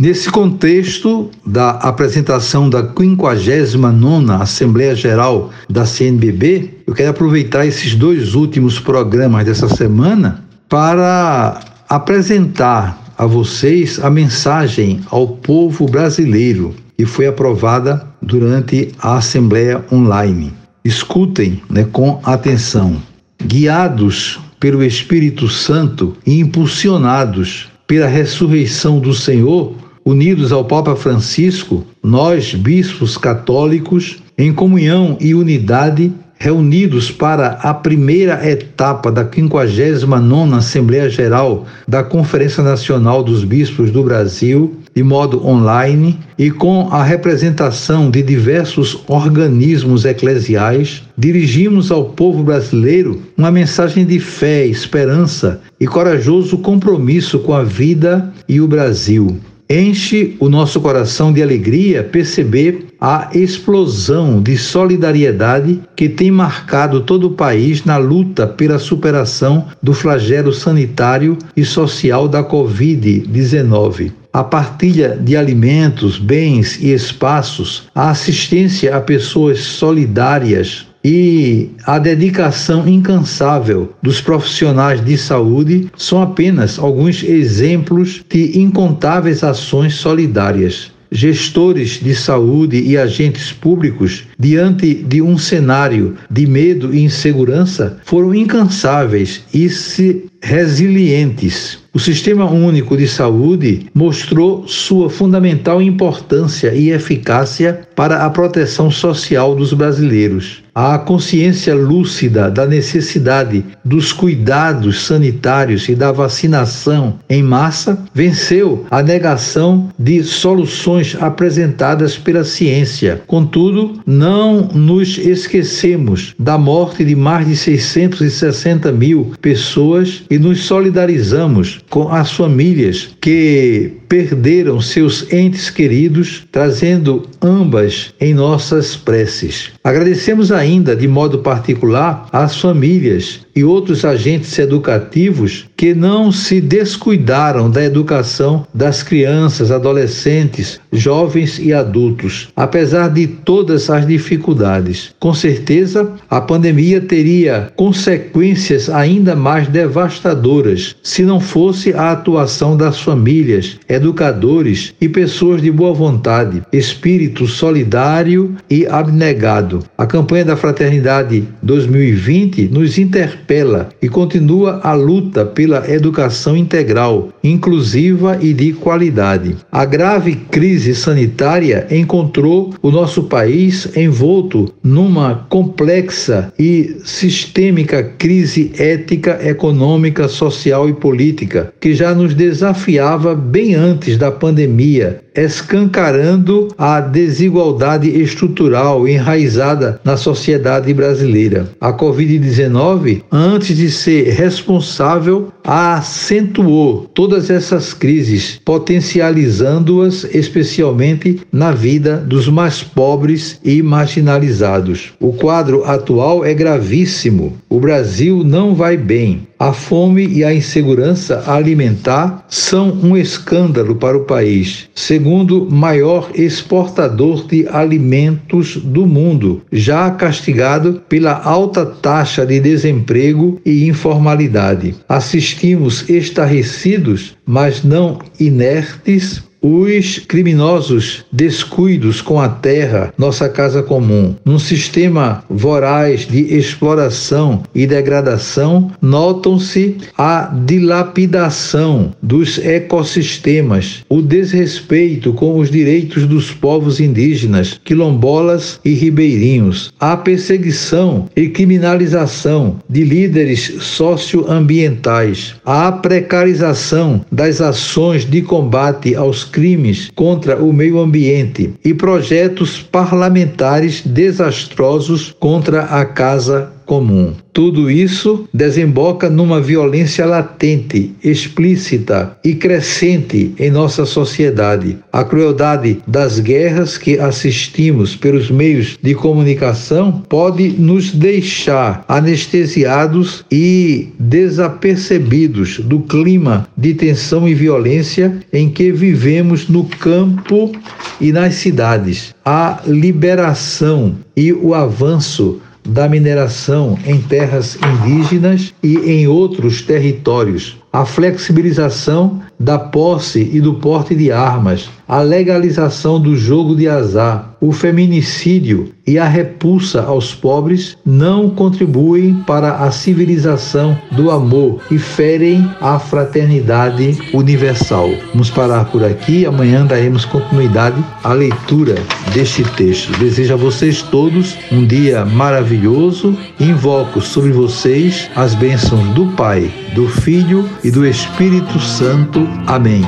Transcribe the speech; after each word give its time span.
Nesse 0.00 0.30
contexto 0.30 1.28
da 1.44 1.70
apresentação 1.70 2.70
da 2.70 2.84
59ª 2.84 4.40
Assembleia 4.40 4.94
Geral 4.94 5.50
da 5.68 5.84
CNBB, 5.84 6.70
eu 6.86 6.94
quero 6.94 7.10
aproveitar 7.10 7.66
esses 7.66 7.96
dois 7.96 8.36
últimos 8.36 8.78
programas 8.78 9.44
dessa 9.44 9.68
semana 9.68 10.44
para 10.68 11.58
apresentar 11.88 13.12
a 13.18 13.26
vocês 13.26 13.98
a 13.98 14.08
mensagem 14.08 15.00
ao 15.10 15.26
povo 15.26 15.86
brasileiro 15.86 16.76
que 16.96 17.04
foi 17.04 17.26
aprovada 17.26 18.06
durante 18.22 18.92
a 19.00 19.16
Assembleia 19.16 19.84
Online. 19.90 20.52
Escutem 20.84 21.60
né, 21.68 21.84
com 21.90 22.20
atenção. 22.22 23.02
Guiados 23.44 24.38
pelo 24.60 24.84
Espírito 24.84 25.48
Santo 25.48 26.16
e 26.24 26.38
impulsionados 26.38 27.68
pela 27.88 28.06
ressurreição 28.06 29.00
do 29.00 29.12
Senhor, 29.14 29.74
unidos 30.08 30.52
ao 30.52 30.64
Papa 30.64 30.96
Francisco, 30.96 31.84
nós, 32.02 32.54
bispos 32.54 33.18
católicos, 33.18 34.22
em 34.38 34.54
comunhão 34.54 35.18
e 35.20 35.34
unidade, 35.34 36.10
reunidos 36.38 37.10
para 37.10 37.58
a 37.62 37.74
primeira 37.74 38.48
etapa 38.48 39.12
da 39.12 39.22
59ª 39.22 40.56
Assembleia 40.56 41.10
Geral 41.10 41.66
da 41.86 42.02
Conferência 42.02 42.62
Nacional 42.62 43.22
dos 43.22 43.44
Bispos 43.44 43.90
do 43.90 44.02
Brasil, 44.02 44.78
de 44.94 45.02
modo 45.02 45.46
online 45.46 46.18
e 46.38 46.50
com 46.50 46.88
a 46.90 47.04
representação 47.04 48.10
de 48.10 48.22
diversos 48.22 49.04
organismos 49.08 50.06
eclesiais, 50.06 51.02
dirigimos 51.18 51.90
ao 51.90 52.06
povo 52.06 52.42
brasileiro 52.42 53.20
uma 53.36 53.50
mensagem 53.50 54.06
de 54.06 54.18
fé, 54.18 54.64
esperança 54.64 55.60
e 55.78 55.86
corajoso 55.86 56.56
compromisso 56.56 57.40
com 57.40 57.52
a 57.52 57.62
vida 57.62 58.32
e 58.48 58.58
o 58.58 58.66
Brasil. 58.66 59.38
Enche 59.70 60.34
o 60.40 60.48
nosso 60.48 60.80
coração 60.80 61.30
de 61.30 61.42
alegria 61.42 62.02
perceber 62.02 62.86
a 62.98 63.28
explosão 63.34 64.40
de 64.40 64.56
solidariedade 64.56 65.80
que 65.94 66.08
tem 66.08 66.30
marcado 66.30 67.02
todo 67.02 67.26
o 67.26 67.32
país 67.32 67.84
na 67.84 67.98
luta 67.98 68.46
pela 68.46 68.78
superação 68.78 69.66
do 69.82 69.92
flagelo 69.92 70.54
sanitário 70.54 71.36
e 71.54 71.66
social 71.66 72.26
da 72.26 72.42
Covid-19 72.42 74.12
a 74.32 74.44
partilha 74.44 75.18
de 75.20 75.36
alimentos, 75.36 76.18
bens 76.18 76.78
e 76.80 76.92
espaços, 76.92 77.88
a 77.94 78.10
assistência 78.10 78.94
a 78.94 79.00
pessoas 79.00 79.60
solidárias, 79.60 80.86
e 81.10 81.70
a 81.86 81.98
dedicação 81.98 82.86
incansável 82.86 83.94
dos 84.02 84.20
profissionais 84.20 85.02
de 85.02 85.16
saúde 85.16 85.90
são 85.96 86.20
apenas 86.20 86.78
alguns 86.78 87.22
exemplos 87.22 88.22
de 88.28 88.58
incontáveis 88.60 89.42
ações 89.42 89.94
solidárias. 89.94 90.92
Gestores 91.10 91.98
de 91.98 92.14
saúde 92.14 92.82
e 92.82 92.98
agentes 92.98 93.50
públicos, 93.50 94.26
diante 94.38 94.94
de 94.94 95.20
um 95.20 95.36
cenário 95.36 96.16
de 96.30 96.46
medo 96.46 96.94
e 96.94 97.02
insegurança, 97.02 97.98
foram 98.04 98.34
incansáveis 98.34 99.42
e 99.52 99.68
se 99.68 100.28
resilientes. 100.40 101.78
O 101.92 101.98
Sistema 101.98 102.44
Único 102.48 102.96
de 102.96 103.08
Saúde 103.08 103.86
mostrou 103.92 104.68
sua 104.68 105.10
fundamental 105.10 105.82
importância 105.82 106.72
e 106.72 106.90
eficácia 106.90 107.80
para 107.96 108.24
a 108.24 108.30
proteção 108.30 108.90
social 108.90 109.56
dos 109.56 109.72
brasileiros. 109.72 110.62
A 110.74 110.96
consciência 110.98 111.74
lúcida 111.74 112.48
da 112.50 112.64
necessidade 112.64 113.64
dos 113.84 114.12
cuidados 114.12 115.06
sanitários 115.06 115.88
e 115.88 115.94
da 115.96 116.12
vacinação 116.12 117.18
em 117.28 117.42
massa 117.42 117.98
venceu 118.14 118.86
a 118.90 119.02
negação 119.02 119.88
de 119.98 120.22
soluções 120.22 121.16
apresentadas 121.20 122.16
pela 122.16 122.44
ciência. 122.44 123.22
Contudo, 123.26 124.00
não 124.06 124.27
nos 124.74 125.18
esquecemos 125.18 126.34
da 126.38 126.58
morte 126.58 127.04
de 127.04 127.14
mais 127.14 127.46
de 127.46 127.56
660 127.56 128.92
mil 128.92 129.32
pessoas 129.40 130.22
e 130.30 130.38
nos 130.38 130.64
solidarizamos 130.64 131.80
com 131.88 132.08
as 132.08 132.32
famílias 132.32 133.10
que 133.20 133.92
perderam 134.08 134.80
seus 134.80 135.30
entes 135.32 135.68
queridos, 135.68 136.44
trazendo 136.50 137.28
ambas 137.42 138.14
em 138.18 138.32
nossas 138.32 138.96
preces. 138.96 139.70
Agradecemos 139.84 140.50
ainda, 140.50 140.96
de 140.96 141.06
modo 141.06 141.40
particular, 141.40 142.26
às 142.32 142.58
famílias 142.58 143.40
e 143.54 143.62
outros 143.62 144.04
agentes 144.04 144.58
educativos 144.58 145.66
que 145.76 145.92
não 145.92 146.32
se 146.32 146.60
descuidaram 146.60 147.70
da 147.70 147.84
educação 147.84 148.66
das 148.72 149.02
crianças, 149.02 149.70
adolescentes, 149.70 150.80
jovens 150.92 151.58
e 151.58 151.72
adultos, 151.72 152.48
apesar 152.56 153.08
de 153.08 153.26
todas 153.26 153.90
as 153.90 154.06
dificuldades. 154.06 155.14
Com 155.18 155.34
certeza, 155.34 156.12
a 156.28 156.40
pandemia 156.40 157.00
teria 157.00 157.72
consequências 157.76 158.88
ainda 158.88 159.36
mais 159.36 159.68
devastadoras 159.68 160.96
se 161.02 161.22
não 161.22 161.40
fosse 161.40 161.92
a 161.92 162.12
atuação 162.12 162.76
das 162.76 163.00
famílias, 163.00 163.78
educadores 163.88 164.94
e 165.00 165.08
pessoas 165.08 165.62
de 165.62 165.70
boa 165.70 165.92
vontade, 165.92 166.62
espírito 166.72 167.46
solidário 167.46 168.54
e 168.70 168.86
abnegado. 168.86 169.84
A 169.96 170.06
campanha 170.06 170.46
da 170.46 170.56
Fraternidade 170.56 171.44
2020 171.62 172.68
nos 172.68 172.98
interpela 172.98 173.88
e 174.00 174.08
continua 174.08 174.80
a 174.82 174.94
luta 174.94 175.44
pela 175.44 175.90
educação 175.90 176.56
integral, 176.56 177.30
inclusiva 177.42 178.38
e 178.40 178.52
de 178.52 178.72
qualidade. 178.72 179.56
A 179.70 179.84
grave 179.84 180.34
crise 180.34 180.77
sanitária 180.94 181.86
encontrou 181.90 182.74
o 182.82 182.90
nosso 182.90 183.24
país 183.24 183.96
envolto 183.96 184.72
numa 184.82 185.46
complexa 185.48 186.52
e 186.58 186.96
sistêmica 187.04 188.02
crise 188.02 188.72
ética, 188.78 189.38
econômica, 189.42 190.28
social 190.28 190.88
e 190.88 190.92
política, 190.92 191.72
que 191.80 191.94
já 191.94 192.14
nos 192.14 192.34
desafiava 192.34 193.34
bem 193.34 193.74
antes 193.74 194.16
da 194.16 194.30
pandemia 194.30 195.20
escancarando 195.42 196.68
a 196.76 197.00
desigualdade 197.00 198.08
estrutural 198.10 199.06
enraizada 199.06 200.00
na 200.04 200.16
sociedade 200.16 200.92
brasileira. 200.92 201.68
A 201.80 201.92
Covid-19, 201.92 203.22
antes 203.30 203.76
de 203.76 203.90
ser 203.90 204.30
responsável, 204.30 205.52
acentuou 205.64 207.08
todas 207.14 207.50
essas 207.50 207.92
crises, 207.92 208.60
potencializando-as 208.64 210.24
especialmente 210.34 211.40
na 211.52 211.72
vida 211.72 212.16
dos 212.16 212.48
mais 212.48 212.82
pobres 212.82 213.58
e 213.64 213.82
marginalizados. 213.82 215.12
O 215.20 215.32
quadro 215.32 215.84
atual 215.84 216.44
é 216.44 216.54
gravíssimo. 216.54 217.56
O 217.68 217.80
Brasil 217.80 218.42
não 218.44 218.74
vai 218.74 218.96
bem. 218.96 219.47
A 219.60 219.72
fome 219.72 220.24
e 220.24 220.44
a 220.44 220.54
insegurança 220.54 221.42
alimentar 221.50 222.46
são 222.48 222.92
um 222.92 223.16
escândalo 223.16 223.96
para 223.96 224.16
o 224.16 224.24
país, 224.24 224.88
segundo 224.94 225.68
maior 225.68 226.30
exportador 226.32 227.44
de 227.44 227.66
alimentos 227.66 228.76
do 228.76 229.04
mundo, 229.04 229.62
já 229.72 230.08
castigado 230.12 231.02
pela 231.08 231.42
alta 231.42 231.84
taxa 231.84 232.46
de 232.46 232.60
desemprego 232.60 233.60
e 233.66 233.88
informalidade. 233.88 234.94
Assistimos 235.08 236.08
estarrecidos, 236.08 237.36
mas 237.44 237.82
não 237.82 238.20
inertes, 238.38 239.42
os 239.60 240.18
criminosos 240.20 241.24
descuidos 241.32 242.20
com 242.20 242.40
a 242.40 242.48
terra, 242.48 243.12
nossa 243.18 243.48
casa 243.48 243.82
comum, 243.82 244.34
num 244.44 244.58
sistema 244.58 245.42
voraz 245.50 246.26
de 246.26 246.54
exploração 246.54 247.62
e 247.74 247.86
degradação, 247.86 248.90
notam-se 249.02 249.96
a 250.16 250.52
dilapidação 250.64 252.12
dos 252.22 252.58
ecossistemas, 252.58 254.04
o 254.08 254.22
desrespeito 254.22 255.32
com 255.32 255.58
os 255.58 255.70
direitos 255.70 256.26
dos 256.26 256.52
povos 256.52 257.00
indígenas, 257.00 257.80
quilombolas 257.84 258.80
e 258.84 258.94
ribeirinhos, 258.94 259.92
a 259.98 260.16
perseguição 260.16 261.28
e 261.34 261.48
criminalização 261.48 262.76
de 262.88 263.04
líderes 263.04 263.74
socioambientais, 263.80 265.54
a 265.64 265.90
precarização 265.90 267.24
das 267.30 267.60
ações 267.60 268.24
de 268.24 268.42
combate 268.42 269.14
aos 269.14 269.47
crimes 269.48 270.10
contra 270.14 270.62
o 270.62 270.72
meio 270.72 271.00
ambiente 271.00 271.72
e 271.84 271.92
projetos 271.92 272.82
parlamentares 272.82 274.02
desastrosos 274.02 275.34
contra 275.40 275.84
a 275.84 276.04
casa 276.04 276.77
comum. 276.88 277.34
Tudo 277.52 277.90
isso 277.90 278.48
desemboca 278.52 279.28
numa 279.28 279.60
violência 279.60 280.24
latente, 280.24 281.12
explícita 281.22 282.36
e 282.42 282.54
crescente 282.54 283.52
em 283.58 283.70
nossa 283.70 284.06
sociedade. 284.06 284.96
A 285.12 285.22
crueldade 285.22 285.98
das 286.06 286.40
guerras 286.40 286.96
que 286.96 287.18
assistimos 287.18 288.16
pelos 288.16 288.50
meios 288.50 288.96
de 289.02 289.14
comunicação 289.14 290.24
pode 290.28 290.68
nos 290.70 291.12
deixar 291.12 292.04
anestesiados 292.08 293.44
e 293.52 294.08
desapercebidos 294.18 295.80
do 295.80 296.00
clima 296.00 296.66
de 296.76 296.94
tensão 296.94 297.46
e 297.46 297.54
violência 297.54 298.38
em 298.52 298.70
que 298.70 298.90
vivemos 298.90 299.68
no 299.68 299.84
campo 299.84 300.72
e 301.20 301.32
nas 301.32 301.56
cidades. 301.56 302.34
A 302.44 302.80
liberação 302.86 304.14
e 304.34 304.52
o 304.52 304.72
avanço 304.72 305.60
da 305.88 306.08
mineração 306.08 306.98
em 307.04 307.20
terras 307.20 307.76
indígenas 307.76 308.74
e 308.82 308.96
em 309.10 309.26
outros 309.26 309.82
territórios, 309.82 310.76
a 310.92 311.04
flexibilização 311.04 312.40
da 312.60 312.78
posse 312.78 313.50
e 313.52 313.60
do 313.60 313.74
porte 313.74 314.14
de 314.14 314.30
armas, 314.30 314.90
a 315.08 315.22
legalização 315.22 316.20
do 316.20 316.36
jogo 316.36 316.76
de 316.76 316.86
azar, 316.86 317.56
o 317.60 317.72
feminicídio 317.72 318.92
e 319.06 319.18
a 319.18 319.26
repulsa 319.26 320.02
aos 320.02 320.34
pobres 320.34 320.98
não 321.04 321.48
contribuem 321.48 322.34
para 322.46 322.84
a 322.84 322.90
civilização 322.90 323.98
do 324.12 324.30
amor 324.30 324.80
e 324.90 324.98
ferem 324.98 325.68
a 325.80 325.98
fraternidade 325.98 327.18
universal. 327.32 328.10
Vamos 328.32 328.50
parar 328.50 328.84
por 328.84 329.02
aqui, 329.02 329.46
amanhã 329.46 329.86
daremos 329.86 330.26
continuidade 330.26 331.02
à 331.24 331.32
leitura 331.32 331.96
deste 332.34 332.62
texto. 332.62 333.18
Desejo 333.18 333.54
a 333.54 333.56
vocês 333.56 334.02
todos 334.02 334.56
um 334.70 334.84
dia 334.84 335.24
maravilhoso 335.24 336.36
invoco 336.60 337.20
sobre 337.20 337.50
vocês 337.50 338.30
as 338.36 338.54
bênçãos 338.54 339.08
do 339.14 339.26
Pai, 339.28 339.72
do 339.94 340.06
Filho 340.06 340.68
e 340.84 340.90
do 340.90 341.06
Espírito 341.06 341.80
Santo. 341.80 342.46
Amém. 342.66 343.02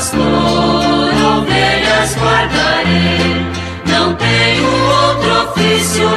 Pastor, 0.00 0.22
ovelhas 1.36 2.16
guardarei, 2.16 3.44
não 3.86 4.14
tenho 4.14 4.64
outro 4.64 5.50
ofício 5.50 6.08